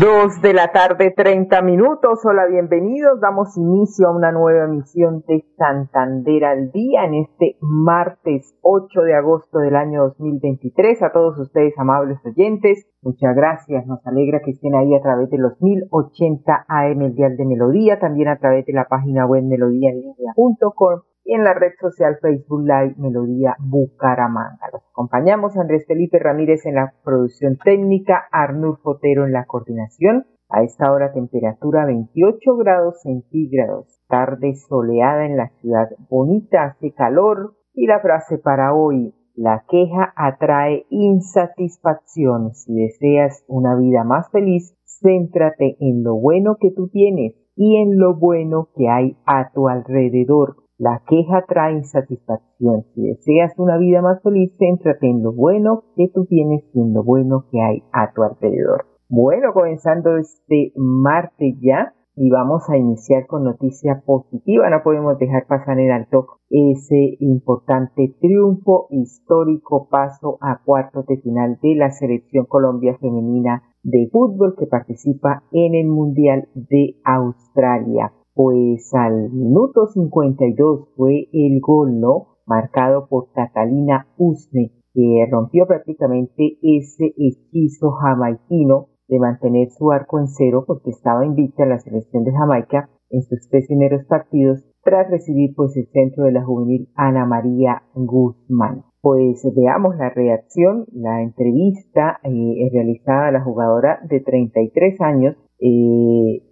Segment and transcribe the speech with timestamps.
[0.00, 2.20] Dos de la tarde, 30 minutos.
[2.26, 3.18] Hola, bienvenidos.
[3.18, 9.14] Damos inicio a una nueva emisión de Santander al Día en este martes 8 de
[9.14, 11.02] agosto del año 2023.
[11.02, 13.86] A todos ustedes, amables oyentes, muchas gracias.
[13.86, 17.98] Nos alegra que estén ahí a través de los 1080 AM, el Dial de Melodía,
[17.98, 22.94] también a través de la página web melodíaenlínea.com y en la red social Facebook Live
[22.98, 24.68] Melodía Bucaramanga.
[24.72, 30.24] Los acompañamos Andrés Felipe Ramírez en la producción técnica, Arnur Fotero en la coordinación.
[30.48, 37.56] A esta hora temperatura 28 grados centígrados, tarde soleada en la ciudad, bonita, hace calor
[37.74, 42.54] y la frase para hoy, la queja atrae insatisfacción.
[42.54, 47.98] Si deseas una vida más feliz, céntrate en lo bueno que tú tienes y en
[47.98, 50.65] lo bueno que hay a tu alrededor.
[50.78, 52.84] La queja trae insatisfacción.
[52.94, 56.92] Si deseas una vida más feliz, céntrate en lo bueno que tú tienes y en
[56.92, 58.84] lo bueno que hay a tu alrededor.
[59.08, 64.68] Bueno, comenzando este martes ya y vamos a iniciar con noticia positiva.
[64.68, 71.58] No podemos dejar pasar en alto ese importante triunfo histórico paso a cuartos de final
[71.62, 78.92] de la selección Colombia femenina de fútbol que participa en el Mundial de Australia pues
[78.92, 82.36] al minuto 52 fue el gol, ¿no?
[82.44, 90.28] Marcado por Catalina Usne, que rompió prácticamente ese hechizo jamaiquino de mantener su arco en
[90.28, 95.54] cero porque estaba invicta la selección de Jamaica en sus tres primeros partidos tras recibir
[95.56, 98.84] pues el centro de la juvenil Ana María Guzmán.
[99.00, 106.42] Pues veamos la reacción, la entrevista eh, realizada a la jugadora de 33 años, eh,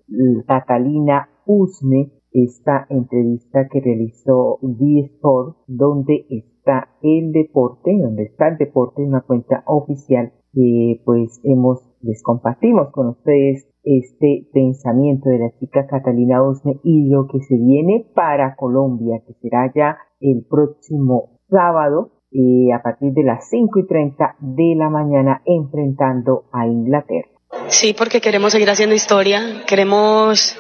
[0.47, 9.03] Catalina Usme esta entrevista que realizó D-Sport, donde está el deporte, donde está el deporte
[9.03, 15.51] en una cuenta oficial, que pues hemos, les compartimos con ustedes este pensamiento de la
[15.59, 21.39] chica Catalina Usme y lo que se viene para Colombia, que será ya el próximo
[21.49, 27.29] sábado eh, a partir de las 5 y 30 de la mañana enfrentando a Inglaterra.
[27.69, 30.57] Sí, porque queremos seguir haciendo historia, queremos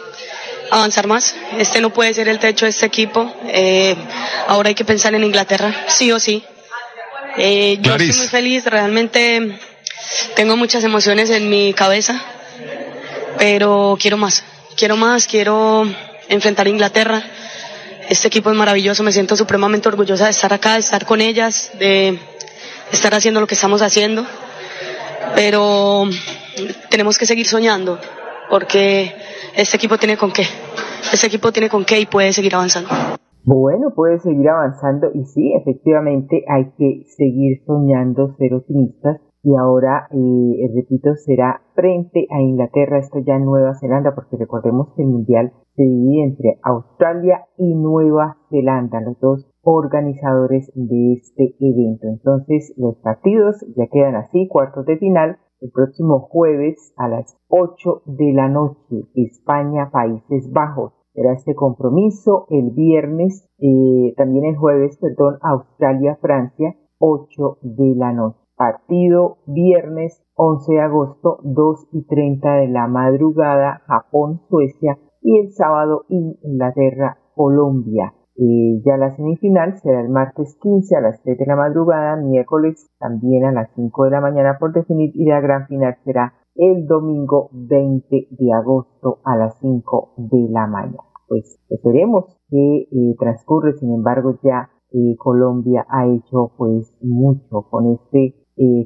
[0.70, 1.34] avanzar más.
[1.58, 3.32] Este no puede ser el techo de este equipo.
[3.48, 3.96] Eh,
[4.48, 6.44] ahora hay que pensar en Inglaterra, sí o sí.
[7.36, 9.58] Eh, yo estoy muy feliz, realmente
[10.36, 12.20] tengo muchas emociones en mi cabeza,
[13.38, 14.44] pero quiero más.
[14.76, 15.86] Quiero más, quiero
[16.28, 17.22] enfrentar a Inglaterra.
[18.08, 21.70] Este equipo es maravilloso, me siento supremamente orgullosa de estar acá, de estar con ellas,
[21.78, 22.18] de
[22.92, 24.26] estar haciendo lo que estamos haciendo.
[25.34, 26.08] Pero
[26.90, 27.98] tenemos que seguir soñando,
[28.54, 29.10] porque
[29.56, 30.42] este equipo tiene con qué.
[31.12, 32.88] Este equipo tiene con qué y puede seguir avanzando.
[33.42, 40.06] Bueno, puede seguir avanzando y sí, efectivamente hay que seguir soñando, ser optimistas y ahora,
[40.12, 45.08] eh, repito, será frente a Inglaterra, esto ya en Nueva Zelanda, porque recordemos que el
[45.08, 52.06] Mundial se divide entre Australia y Nueva Zelanda, los dos organizadores de este evento.
[52.06, 58.02] Entonces, los partidos ya quedan así, cuartos de final, el próximo jueves a las 8
[58.04, 60.92] de la noche, España, Países Bajos.
[61.14, 68.12] Será este compromiso el viernes, eh, también el jueves, perdón, Australia, Francia, 8 de la
[68.12, 68.38] noche.
[68.56, 75.52] Partido viernes 11 de agosto, 2 y 30 de la madrugada, Japón, Suecia y el
[75.52, 78.12] sábado Inglaterra, Colombia.
[78.36, 82.90] Eh, ya la semifinal será el martes 15 a las 3 de la madrugada, miércoles
[82.98, 86.86] también a las 5 de la mañana por definir y la gran final será el
[86.86, 90.98] domingo 20 de agosto a las 5 de la mañana.
[91.28, 97.92] Pues esperemos que eh, transcurre, sin embargo ya eh, Colombia ha hecho pues mucho con
[97.92, 98.34] este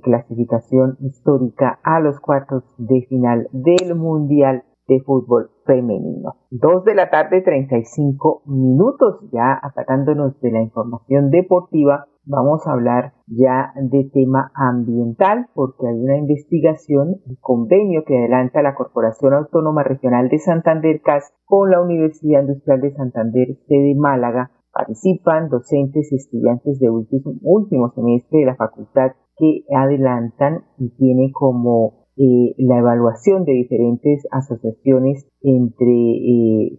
[0.02, 6.35] clasificación histórica a los cuartos de final del Mundial de fútbol femenino.
[6.50, 13.12] Dos de la tarde, 35 minutos, ya apartándonos de la información deportiva, vamos a hablar
[13.26, 19.82] ya de tema ambiental, porque hay una investigación, un convenio que adelanta la Corporación Autónoma
[19.82, 24.50] Regional de Santander CAS con la Universidad Industrial de Santander, sede Málaga.
[24.73, 31.31] Participan docentes y estudiantes de último, último semestre de la facultad que adelantan y tiene
[31.32, 36.79] como eh, la evaluación de diferentes asociaciones entre eh,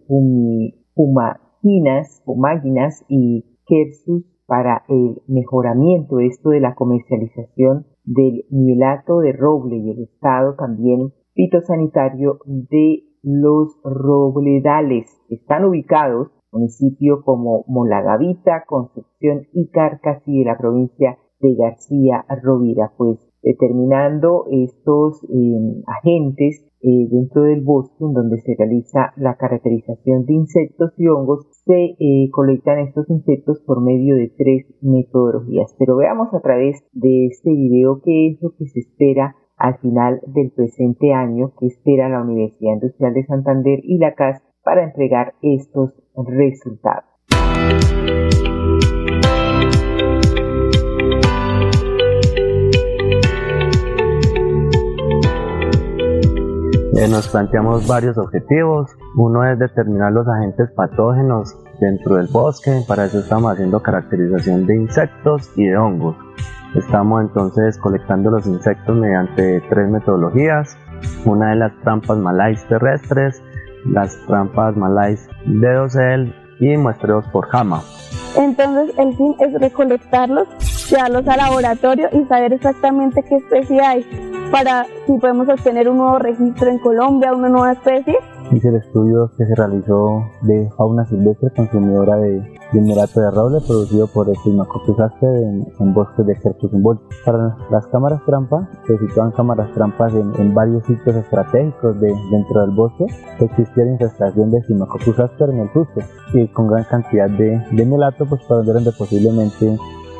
[2.24, 9.90] Fumáginas y Kersus para el mejoramiento esto de la comercialización del mielato de roble y
[9.90, 15.06] el estado también fitosanitario de los robledales.
[15.30, 23.29] Están ubicados municipios como Molagavita, Concepción y Carcasí de la provincia de García Rovira, pues
[23.42, 30.34] determinando estos em, agentes eh, dentro del bosque en donde se realiza la caracterización de
[30.34, 35.74] insectos y hongos, se eh, colectan estos insectos por medio de tres metodologías.
[35.78, 40.20] Pero veamos a través de este video qué es lo que se espera al final
[40.26, 45.34] del presente año, que espera la Universidad Industrial de Santander y la CAS para entregar
[45.42, 47.04] estos resultados.
[57.00, 58.90] Eh, nos planteamos varios objetivos.
[59.16, 62.82] Uno es determinar los agentes patógenos dentro del bosque.
[62.86, 66.14] Para eso estamos haciendo caracterización de insectos y de hongos.
[66.74, 70.76] Estamos entonces colectando los insectos mediante tres metodologías.
[71.24, 73.42] Una de las trampas malais terrestres,
[73.86, 77.80] las trampas malais de dosel y muestreos por jama.
[78.36, 80.48] Entonces el fin es recolectarlos,
[80.90, 86.18] llevarlos al laboratorio y saber exactamente qué especie hay para si podemos obtener un nuevo
[86.18, 88.16] registro en Colombia, una nueva especie.
[88.50, 92.40] Hice el estudio que se realizó de fauna silvestre consumidora de,
[92.72, 94.36] de de roble producido por el
[95.00, 96.70] asper en, en, bosques de Quercus
[97.24, 102.70] Para las cámaras trampa, se situaban cámaras trampas en, varios sitios estratégicos de, dentro del
[102.70, 103.06] bosque.
[103.38, 106.04] Existía la infestación de asper en el fuste
[106.34, 109.78] y con gran cantidad de, de melato, pues para donde posiblemente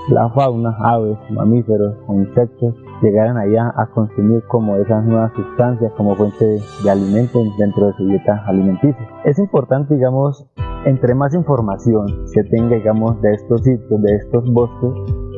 [0.09, 6.15] la fauna, aves, mamíferos o insectos llegaran allá a consumir como esas nuevas sustancias como
[6.15, 9.09] fuente de, alimento dentro de su dieta alimenticia.
[9.25, 10.47] Es importante, digamos,
[10.85, 14.91] entre más información se tenga, digamos, de estos sitios, de estos bosques,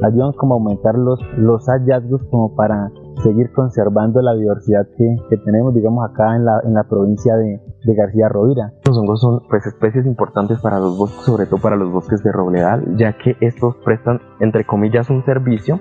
[0.05, 2.91] ayudan como a aumentar los, los hallazgos como para
[3.23, 7.61] seguir conservando la diversidad que, que tenemos, digamos, acá en la, en la provincia de,
[7.85, 8.73] de García Rovira.
[8.87, 12.33] Los hongos son pues, especies importantes para los bosques, sobre todo para los bosques de
[12.33, 15.79] robledal, ya que estos prestan, entre comillas, un servicio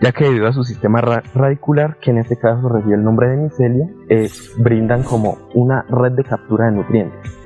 [0.00, 3.36] ya que debido a su sistema radicular, que en este caso recibe el nombre de
[3.36, 7.38] micelia, eh, brindan como una red de captura de nutrientes,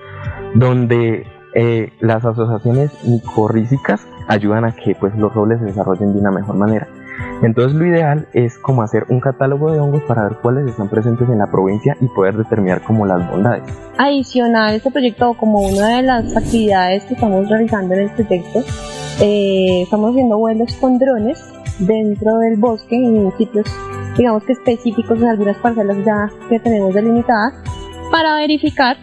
[0.54, 6.30] donde eh, las asociaciones micorrízicas ayudan a que pues, los robles se desarrollen de una
[6.30, 6.88] mejor manera.
[7.42, 11.28] Entonces lo ideal es como hacer un catálogo de hongos para ver cuáles están presentes
[11.28, 13.62] en la provincia y poder determinar como las bondades.
[13.98, 18.60] Adicional, este proyecto como una de las actividades que estamos realizando en el proyecto,
[19.20, 23.66] eh, estamos haciendo vuelos con drones dentro del bosque en sitios
[24.16, 27.54] digamos que específicos en algunas parcelas ya que tenemos delimitadas
[28.10, 28.96] para verificar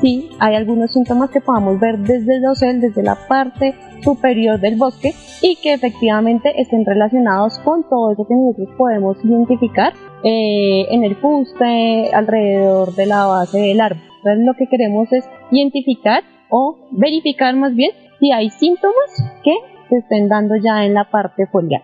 [0.00, 4.76] si hay algunos síntomas que podamos ver desde el dosel, desde la parte superior del
[4.76, 5.12] bosque
[5.42, 9.92] y que efectivamente estén relacionados con todo eso que nosotros podemos identificar
[10.24, 14.02] eh, en el fuste, alrededor de la base del árbol.
[14.18, 19.52] Entonces lo que queremos es identificar o verificar más bien si hay síntomas que
[19.88, 21.82] se estén dando ya en la parte foliar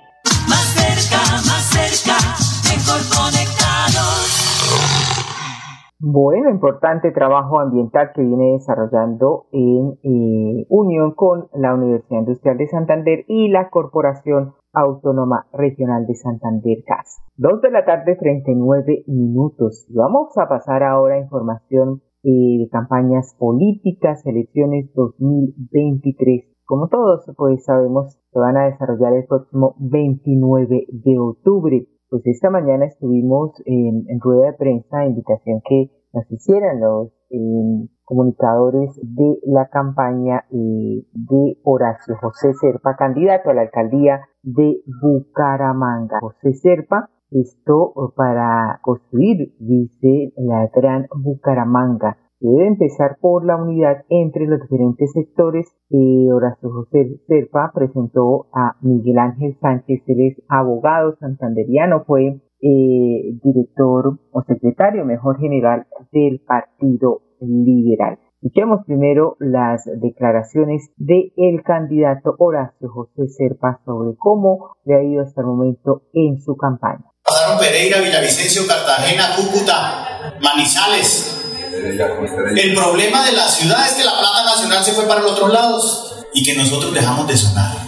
[5.99, 12.67] Bueno, importante trabajo ambiental que viene desarrollando en eh, unión con la Universidad Industrial de
[12.69, 17.23] Santander y la Corporación Autónoma Regional de Santander CAS.
[17.37, 19.87] Dos de la tarde, 39 minutos.
[19.95, 27.65] Vamos a pasar ahora a información eh, de campañas políticas, elecciones 2023 como todos pues
[27.65, 31.87] sabemos, se van a desarrollar el próximo 29 de octubre.
[32.11, 38.95] Pues esta mañana estuvimos en, rueda de prensa, invitación que nos hicieran los em, comunicadores
[39.03, 46.19] de la campaña eh, de Horacio José Serpa, candidato a la alcaldía de Bucaramanga.
[46.21, 54.47] José Serpa, esto para construir, dice la gran Bucaramanga debe empezar por la unidad entre
[54.47, 55.67] los diferentes sectores.
[55.91, 63.39] Eh, Horacio José Serpa presentó a Miguel Ángel Sánchez, él es abogado santanderiano, fue eh,
[63.43, 68.19] director o secretario, mejor general del Partido Liberal.
[68.43, 75.23] Escuchemos primero las declaraciones del el candidato Horacio José Serpa sobre cómo le ha ido
[75.23, 77.05] hasta el momento en su campaña.
[77.25, 81.56] Pasaron Pereira, Villavicencio, Cartagena, Cúcuta, Manizales,
[81.91, 85.53] el problema de la ciudad es que la plata nacional se fue para los otros
[85.53, 87.87] lados y que nosotros dejamos de sonar.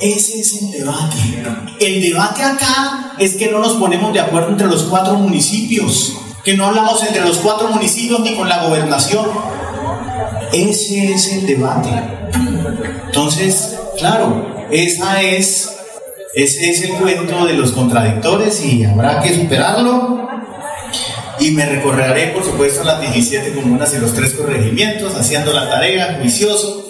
[0.00, 1.16] Ese es el debate.
[1.80, 6.12] El debate acá es que no nos ponemos de acuerdo entre los cuatro municipios,
[6.44, 9.26] que no hablamos entre los cuatro municipios ni con la gobernación.
[10.52, 11.88] Ese es el debate.
[13.06, 15.70] Entonces, claro, esa es,
[16.34, 20.25] ese es el cuento de los contradictores y habrá que superarlo.
[21.38, 26.18] Y me recorreré, por supuesto, las 17 comunas y los tres corregimientos, haciendo la tarea,
[26.20, 26.86] juicioso,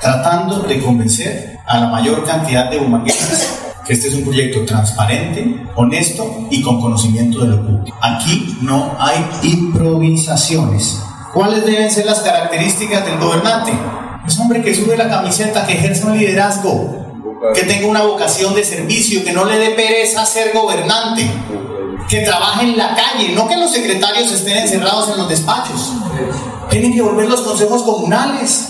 [0.00, 5.62] tratando de convencer a la mayor cantidad de humanistas que este es un proyecto transparente,
[5.76, 7.96] honesto y con conocimiento de lo público.
[8.00, 11.00] Aquí no hay improvisaciones.
[11.34, 13.72] ¿Cuáles deben ser las características del gobernante?
[14.26, 17.04] Es un hombre que sube la camiseta, que ejerce un liderazgo,
[17.54, 21.28] que tenga una vocación de servicio, que no le dé pereza ser gobernante,
[22.08, 25.92] que trabaje en la calle, no que los secretarios estén encerrados en los despachos.
[26.70, 28.68] Tienen que volver los consejos comunales,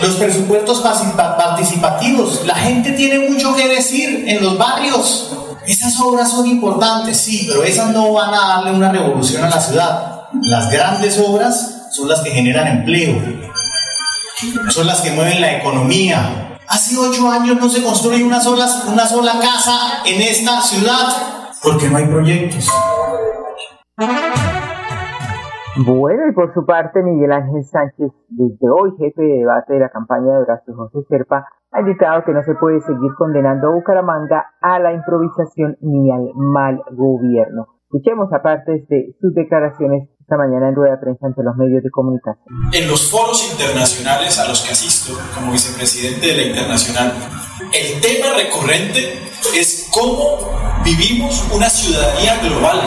[0.00, 2.44] los presupuestos participativos.
[2.46, 5.32] La gente tiene mucho que decir en los barrios.
[5.66, 9.60] Esas obras son importantes, sí, pero esas no van a darle una revolución a la
[9.60, 10.22] ciudad.
[10.42, 13.20] Las grandes obras son las que generan empleo,
[14.70, 16.58] son las que mueven la economía.
[16.66, 21.88] Hace ocho años no se construye una sola, una sola casa en esta ciudad porque
[21.88, 22.68] no hay proyectos.
[25.76, 29.88] Bueno, y por su parte, Miguel Ángel Sánchez, desde hoy jefe de debate de la
[29.88, 34.46] campaña de Horacio José Serpa, ha indicado que no se puede seguir condenando a Bucaramanga
[34.60, 37.68] a la improvisación ni al mal gobierno.
[37.84, 41.90] Escuchemos aparte de sus declaraciones esta mañana en rueda de prensa ante los medios de
[41.90, 42.46] comunicación.
[42.72, 47.12] En los foros internacionales a los que asisto como vicepresidente de la Internacional,
[47.72, 49.18] el tema recurrente
[49.56, 52.80] es cómo vivimos una ciudadanía global,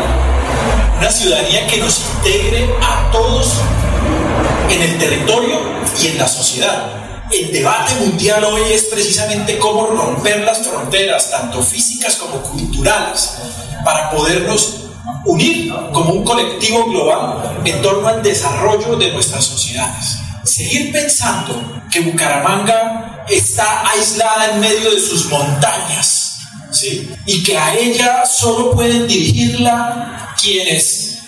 [0.97, 3.53] una ciudadanía que nos integre a todos
[4.69, 5.59] en el territorio
[6.01, 7.03] y en la sociedad.
[7.31, 13.37] El debate mundial hoy es precisamente cómo romper las fronteras, tanto físicas como culturales,
[13.83, 14.81] para podernos
[15.25, 20.17] unir como un colectivo global en torno al desarrollo de nuestras sociedades.
[20.43, 26.22] Seguir pensando que Bucaramanga está aislada en medio de sus montañas,
[27.25, 31.19] y que a ella solo pueden dirigirla quienes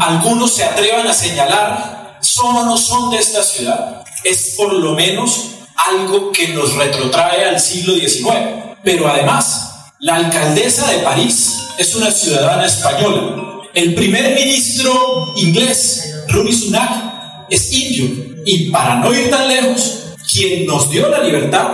[0.00, 4.92] algunos se atrevan a señalar son o no son de esta ciudad, es por lo
[4.92, 8.74] menos algo que nos retrotrae al siglo XIX.
[8.82, 13.62] Pero además, la alcaldesa de París es una ciudadana española.
[13.74, 18.34] El primer ministro inglés, Rishi Sunak, es indio.
[18.46, 21.68] Y para no ir tan lejos, quien nos dio la libertad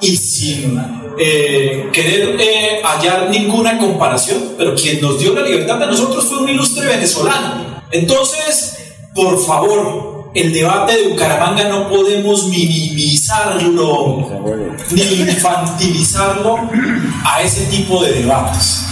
[0.00, 5.86] y sin eh, querer eh, hallar ninguna comparación, pero quien nos dio la libertad a
[5.86, 7.82] nosotros fue un ilustre venezolano.
[7.90, 8.76] Entonces,
[9.14, 14.28] por favor, el debate de Bucaramanga no podemos minimizarlo
[14.90, 16.58] ni infantilizarlo
[17.24, 18.82] a ese tipo de debates.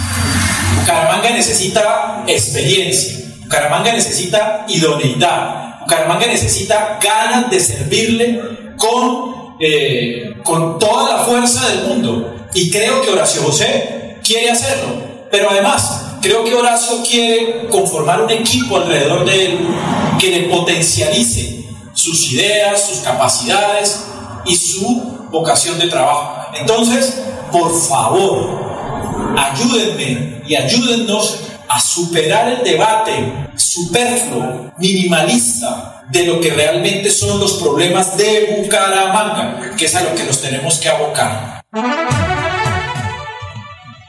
[0.80, 8.40] Bucaramanga necesita experiencia, Bucaramanga necesita idoneidad, Bucaramanga necesita ganas de servirle
[8.78, 12.34] con eh, con toda la fuerza del mundo.
[12.54, 15.02] Y creo que Horacio José quiere hacerlo.
[15.30, 19.58] Pero además, creo que Horacio quiere conformar un equipo alrededor de él
[20.18, 24.04] que le potencialice sus ideas, sus capacidades
[24.44, 26.46] y su vocación de trabajo.
[26.58, 27.20] Entonces,
[27.50, 28.60] por favor,
[29.36, 31.38] ayúdenme y ayúdennos
[31.74, 39.74] a superar el debate superfluo, minimalista de lo que realmente son los problemas de Bucaramanga,
[39.76, 41.62] que es a lo que nos tenemos que abocar.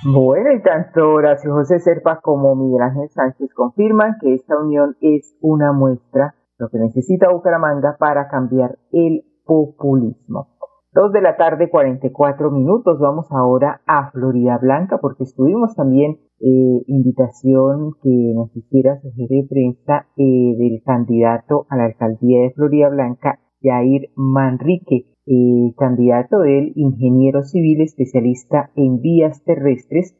[0.03, 5.33] Bueno, y tanto Horacio José Serpa como Miguel Ángel Sánchez confirman que esta unión es
[5.41, 10.54] una muestra lo que necesita Bucaramanga para cambiar el populismo.
[10.95, 12.99] Dos de la tarde, 44 minutos.
[12.99, 19.35] Vamos ahora a Florida Blanca porque estuvimos también eh, invitación que nos hiciera su jefe
[19.35, 26.39] de prensa eh, del candidato a la alcaldía de Florida Blanca, Jair Manrique, eh, candidato
[26.39, 30.15] del ingeniero civil especialista en vías terrestres,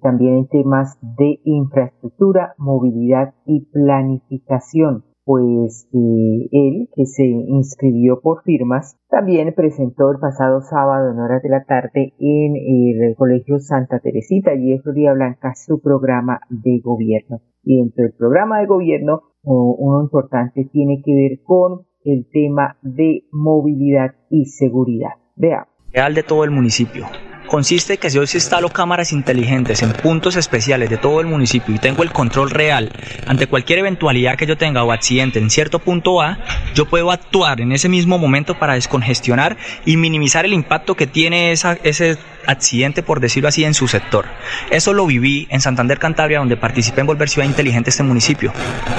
[0.00, 8.42] también en temas de infraestructura, movilidad y planificación pues eh, él, que se inscribió por
[8.42, 14.00] firmas, también presentó el pasado sábado en horas de la tarde en el Colegio Santa
[14.00, 17.40] Teresita, allí en Florida Blanca, su programa de gobierno.
[17.62, 23.24] Y dentro del programa de gobierno, uno importante tiene que ver con el tema de
[23.30, 25.12] movilidad y seguridad.
[25.36, 25.68] Veamos.
[25.92, 27.04] Real de todo el municipio
[27.52, 31.78] consiste que si yo instalo cámaras inteligentes en puntos especiales de todo el municipio y
[31.78, 32.90] tengo el control real
[33.26, 36.38] ante cualquier eventualidad que yo tenga o accidente en cierto punto A,
[36.74, 41.52] yo puedo actuar en ese mismo momento para descongestionar y minimizar el impacto que tiene
[41.52, 42.16] ese
[42.46, 44.24] accidente, por decirlo así, en su sector.
[44.70, 48.52] Eso lo viví en Santander, Cantabria, donde participé en Volver Ciudad Inteligente este municipio.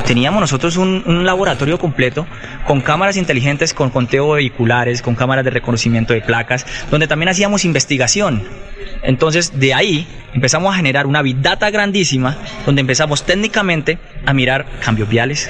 [0.05, 2.25] Teníamos nosotros un laboratorio completo
[2.65, 7.65] con cámaras inteligentes, con conteo vehiculares, con cámaras de reconocimiento de placas, donde también hacíamos
[7.65, 8.42] investigación.
[9.03, 14.65] Entonces, de ahí empezamos a generar una big data grandísima, donde empezamos técnicamente a mirar
[14.83, 15.49] cambios viales,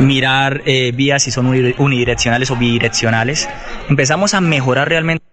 [0.00, 3.48] mirar eh, vías si son unidireccionales o bidireccionales.
[3.88, 5.24] Empezamos a mejorar realmente.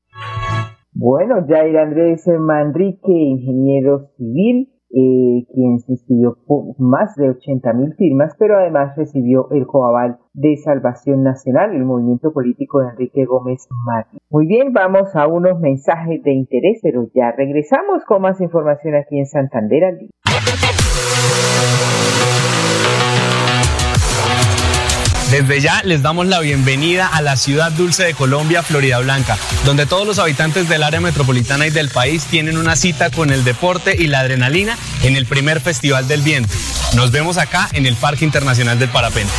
[0.92, 6.38] Bueno, Jair Andrés Manrique, ingeniero civil, eh, quien se inscribió
[6.80, 12.34] más de 80 mil firmas, pero además recibió el coaval de Salvación Nacional, el movimiento
[12.34, 14.18] político de Enrique Gómez Martí.
[14.30, 19.20] Muy bien, vamos a unos mensajes de interés, pero ya regresamos con más información aquí
[19.20, 20.10] en Santander al día.
[25.32, 29.86] Desde ya les damos la bienvenida a la ciudad dulce de Colombia, Florida Blanca, donde
[29.86, 33.96] todos los habitantes del área metropolitana y del país tienen una cita con el deporte
[33.96, 36.56] y la adrenalina en el primer Festival del Viento.
[36.96, 39.32] Nos vemos acá en el Parque Internacional del Parapente.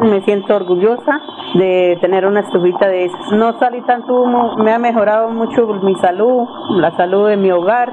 [0.00, 1.20] Me siento orgullosa
[1.56, 3.32] de tener una estufita de esas.
[3.32, 6.48] No salí tanto humo, me ha mejorado mucho mi salud,
[6.80, 7.92] la salud de mi hogar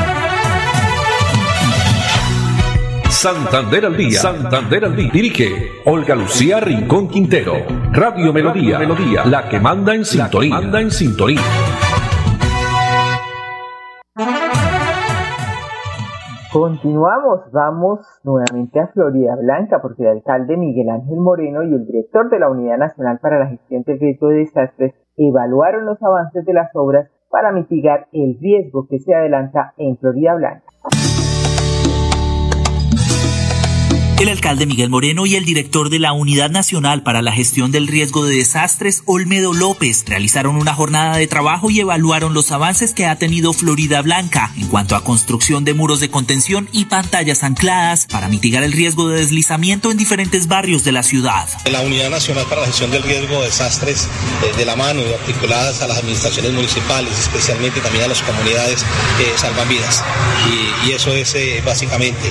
[3.21, 4.17] Santander al día.
[4.17, 5.11] Santander al día.
[5.13, 7.53] Dirige Olga Lucía Rincón Quintero.
[7.91, 8.79] Radio Melodía.
[8.79, 9.23] Melodía.
[9.25, 10.55] La que manda en sintonía.
[10.55, 11.39] manda en sintonía.
[16.51, 22.27] Continuamos, vamos nuevamente a Florida Blanca porque el alcalde Miguel Ángel Moreno y el director
[22.31, 26.53] de la Unidad Nacional para la Gestión del Riesgo de Desastres evaluaron los avances de
[26.53, 30.65] las obras para mitigar el riesgo que se adelanta en Florida Blanca.
[34.19, 37.87] El alcalde Miguel Moreno y el director de la Unidad Nacional para la Gestión del
[37.87, 43.07] Riesgo de Desastres, Olmedo López, realizaron una jornada de trabajo y evaluaron los avances que
[43.07, 48.05] ha tenido Florida Blanca en cuanto a construcción de muros de contención y pantallas ancladas
[48.05, 51.49] para mitigar el riesgo de deslizamiento en diferentes barrios de la ciudad.
[51.71, 54.07] La Unidad Nacional para la Gestión del Riesgo de Desastres,
[54.43, 58.83] eh, de la mano y articuladas a las administraciones municipales, especialmente también a las comunidades,
[59.19, 60.03] eh, salvan vidas.
[60.85, 62.29] Y, eso es eh, básicamente,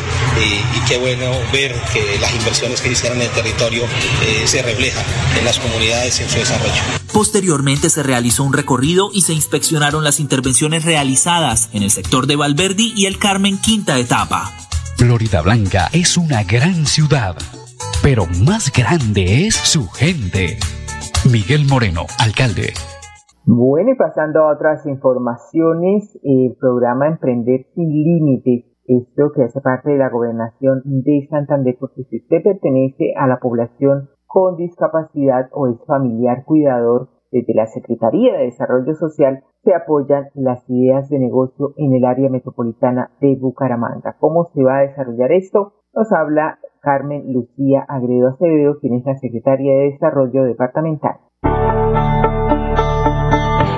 [0.76, 5.04] y qué bueno ver que las inversiones que hicieron en el territorio eh, se reflejan
[5.38, 6.82] en las comunidades en su desarrollo.
[7.12, 12.36] Posteriormente se realizó un recorrido y se inspeccionaron las intervenciones realizadas en el sector de
[12.36, 14.50] Valverdi y el Carmen quinta etapa.
[14.96, 17.36] Florida Blanca es una gran ciudad,
[18.02, 20.58] pero más grande es su gente.
[21.30, 22.74] Miguel Moreno, alcalde.
[23.44, 29.90] Bueno, y pasando a otras informaciones, el programa Emprender sin Límites esto que hace parte
[29.90, 35.68] de la gobernación de Santander, porque si usted pertenece a la población con discapacidad o
[35.68, 41.74] es familiar cuidador, desde la Secretaría de Desarrollo Social se apoyan las ideas de negocio
[41.76, 44.16] en el área metropolitana de Bucaramanga.
[44.18, 45.74] ¿Cómo se va a desarrollar esto?
[45.94, 51.18] Nos habla Carmen Lucía Agredo Acevedo, quien es la Secretaria de Desarrollo Departamental.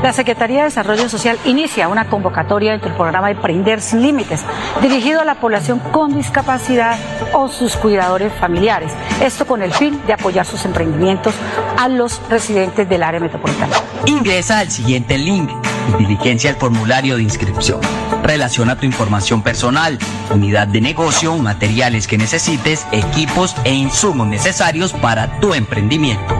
[0.02, 4.40] La Secretaría de Desarrollo Social inicia una convocatoria dentro del programa de Prender Sin Límites,
[4.80, 6.98] dirigido a la población con discapacidad
[7.32, 8.92] o sus cuidadores familiares.
[9.22, 11.34] Esto con el fin de apoyar sus emprendimientos
[11.78, 13.76] a los residentes del área metropolitana.
[14.06, 15.50] Ingresa al siguiente link
[15.96, 17.80] y diligencia el formulario de inscripción.
[18.24, 25.38] Relaciona tu información personal, unidad de negocio, materiales que necesites, equipos e insumos necesarios para
[25.38, 26.34] tu emprendimiento.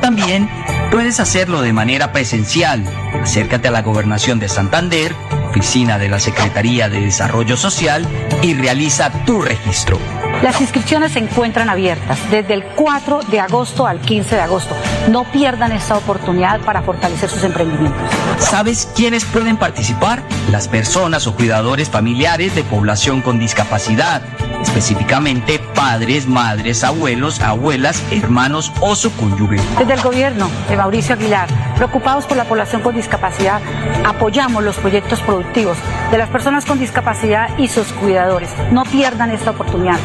[0.00, 0.48] También
[0.90, 2.84] puedes hacerlo de manera presencial.
[3.22, 5.14] Acércate a la Gobernación de Santander,
[5.48, 8.06] oficina de la Secretaría de Desarrollo Social
[8.42, 9.98] y realiza tu registro.
[10.42, 14.74] Las inscripciones se encuentran abiertas desde el 4 de agosto al 15 de agosto.
[15.08, 18.02] No pierdan esta oportunidad para fortalecer sus emprendimientos.
[18.38, 20.22] ¿Sabes quiénes pueden participar?
[20.50, 24.22] Las personas o cuidadores familiares de población con discapacidad,
[24.60, 29.60] específicamente padres, madres, abuelos, abuelas, hermanos o su cónyuge.
[29.78, 33.60] Desde el gobierno de Mauricio Aguilar, preocupados por la población con discapacidad,
[34.04, 35.78] apoyamos los proyectos productivos
[36.10, 38.50] de las personas con discapacidad y sus cuidadores.
[38.70, 39.98] No pierdan esta oportunidad.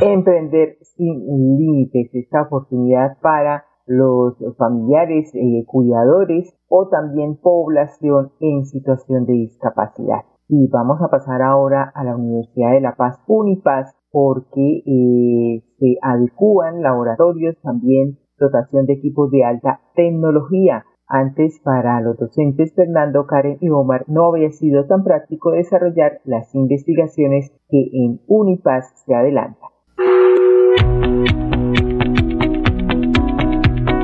[0.00, 1.26] Emprender sin
[1.58, 10.24] límites, esta oportunidad para los familiares, eh, cuidadores o también población en situación de discapacidad.
[10.48, 15.96] Y vamos a pasar ahora a la Universidad de La Paz, Unipaz, porque eh, se
[16.02, 23.58] adecúan laboratorios, también dotación de equipos de alta tecnología antes, para los docentes Fernando, Karen
[23.60, 29.70] y Omar no había sido tan práctico desarrollar las investigaciones que en Unipaz se adelantan.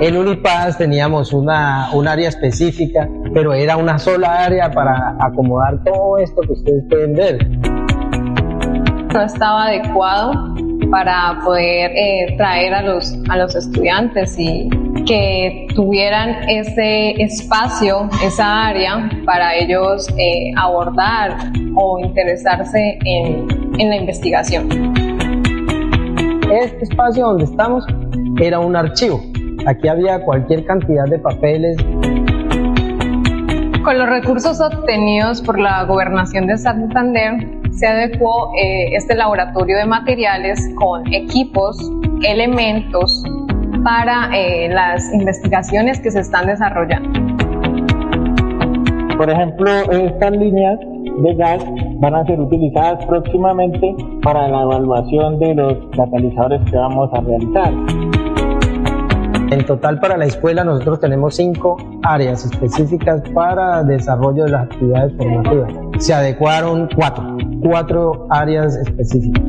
[0.01, 6.19] En Unipaz teníamos una, un área específica, pero era una sola área para acomodar todo
[6.19, 7.49] esto que ustedes pueden ver.
[9.13, 10.33] No estaba adecuado
[10.91, 14.69] para poder eh, traer a los, a los estudiantes y
[15.07, 21.37] que tuvieran ese espacio, esa área para ellos eh, abordar
[21.75, 23.47] o interesarse en,
[23.79, 24.69] en la investigación.
[26.51, 27.85] Este espacio donde estamos
[28.41, 29.23] era un archivo.
[29.67, 31.77] Aquí había cualquier cantidad de papeles,
[33.85, 39.87] con los recursos obtenidos por la gobernación de Santander, se adecuó eh, este laboratorio de
[39.87, 41.77] materiales con equipos,
[42.23, 43.25] elementos,
[43.83, 47.11] para eh, las investigaciones que se están desarrollando.
[49.17, 51.65] Por ejemplo, estas líneas de gas
[52.01, 57.73] van a ser utilizadas próximamente para la evaluación de los catalizadores que vamos a realizar.
[59.51, 65.13] En total para la escuela nosotros tenemos cinco áreas específicas para desarrollo de las actividades
[65.17, 65.73] formativas.
[65.99, 69.43] Se adecuaron cuatro, cuatro áreas específicas.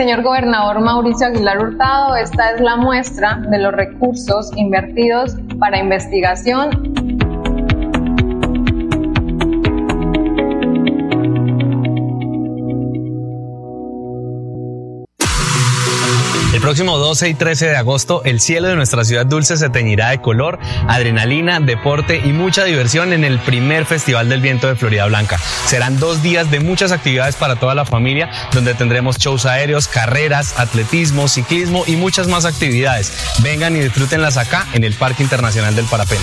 [0.00, 6.94] Señor gobernador Mauricio Aguilar Hurtado, esta es la muestra de los recursos invertidos para investigación
[16.70, 20.20] próximo 12 y 13 de agosto, el cielo de nuestra ciudad dulce se teñirá de
[20.20, 25.36] color, adrenalina, deporte y mucha diversión en el primer Festival del Viento de Florida Blanca.
[25.66, 30.60] Serán dos días de muchas actividades para toda la familia, donde tendremos shows aéreos, carreras,
[30.60, 33.12] atletismo, ciclismo y muchas más actividades.
[33.42, 36.22] Vengan y disfrútenlas acá en el Parque Internacional del Parapente.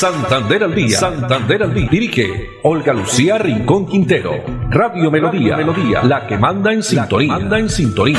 [0.00, 0.96] Santander al día.
[0.96, 1.88] Santander al día.
[1.90, 4.30] Dirige Olga Lucía Rincón Quintero.
[4.70, 5.58] Radio Melodía.
[5.58, 6.02] Melodía.
[6.02, 7.34] La que manda en sintonía.
[7.34, 8.18] Manda en sintonía.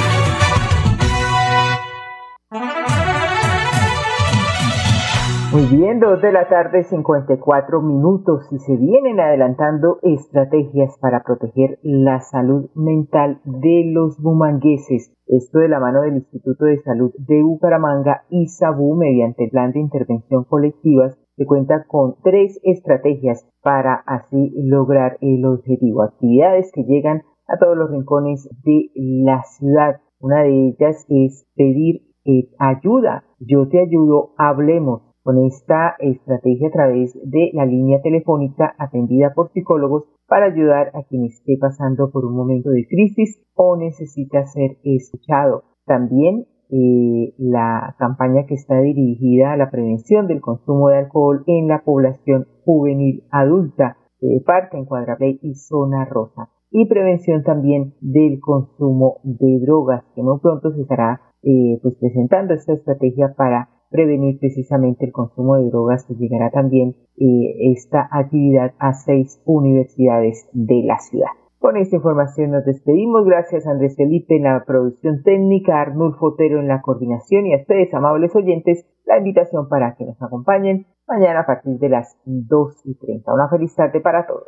[5.52, 11.80] Muy bien, dos de la tarde, 54 minutos y se vienen adelantando estrategias para proteger
[11.82, 15.12] la salud mental de los bumangueses.
[15.26, 19.72] Esto de la mano del Instituto de Salud de Bucaramanga y SABU mediante el plan
[19.72, 26.04] de intervención colectivas que cuenta con tres estrategias para así lograr el objetivo.
[26.04, 30.02] Actividades que llegan a todos los rincones de la ciudad.
[30.20, 33.24] Una de ellas es pedir eh, ayuda.
[33.40, 39.52] Yo te ayudo, hablemos con esta estrategia a través de la línea telefónica atendida por
[39.52, 44.78] psicólogos para ayudar a quien esté pasando por un momento de crisis o necesita ser
[44.84, 45.64] escuchado.
[45.88, 51.68] También eh, la campaña que está dirigida a la prevención del consumo de alcohol en
[51.68, 56.50] la población juvenil adulta de Parque, Encuadra y Zona Rosa.
[56.70, 62.54] Y prevención también del consumo de drogas, que muy pronto se estará eh, pues presentando
[62.54, 68.74] esta estrategia para prevenir precisamente el consumo de drogas que llegará también eh, esta actividad
[68.80, 71.41] a seis universidades de la ciudad.
[71.62, 73.24] Con esta información nos despedimos.
[73.24, 77.58] Gracias a Andrés Felipe en la producción técnica, Arnulfo Otero en la coordinación y a
[77.58, 82.82] ustedes, amables oyentes, la invitación para que nos acompañen mañana a partir de las 2
[82.86, 83.32] y 30.
[83.32, 84.48] Una feliz tarde para todos.